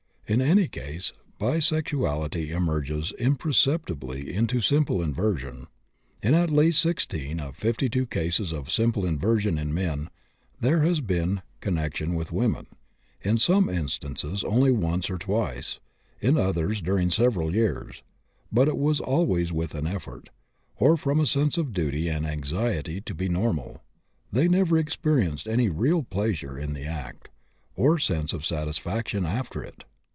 In 0.27 0.39
any 0.39 0.69
case 0.69 1.11
bisexuality 1.41 2.57
merges 2.57 3.11
imperceptibly 3.19 4.33
into 4.33 4.61
simple 4.61 5.01
inversion. 5.03 5.67
In 6.23 6.33
at 6.35 6.49
least 6.49 6.81
16 6.83 7.41
of 7.41 7.57
52 7.57 8.05
cases 8.05 8.53
of 8.53 8.71
simple 8.71 9.05
inversion 9.05 9.57
in 9.57 9.73
men 9.73 10.09
there 10.57 10.83
has 10.83 11.01
been 11.01 11.41
connection 11.59 12.15
with 12.15 12.31
women, 12.31 12.67
in 13.21 13.39
some 13.39 13.67
instances 13.67 14.45
only 14.45 14.71
once 14.71 15.09
or 15.09 15.17
twice, 15.17 15.81
in 16.21 16.37
others 16.37 16.81
during 16.81 17.11
several 17.11 17.53
years, 17.53 18.01
but 18.53 18.69
it 18.69 18.77
was 18.77 19.01
always 19.01 19.51
with 19.51 19.75
an 19.75 19.85
effort, 19.85 20.29
or 20.77 20.95
from 20.95 21.19
a 21.19 21.25
sense 21.25 21.57
of 21.57 21.73
duty 21.73 22.07
and 22.07 22.25
anxiety 22.25 23.01
to 23.01 23.13
be 23.13 23.27
normal; 23.27 23.83
they 24.31 24.47
never 24.47 24.77
experienced 24.77 25.45
any 25.45 25.67
real 25.67 26.03
pleasure 26.03 26.57
in 26.57 26.71
the 26.71 26.85
act, 26.85 27.27
or 27.75 27.99
sense 27.99 28.31
of 28.31 28.45
satisfaction 28.45 29.25
after 29.25 29.61
it. 29.61 29.83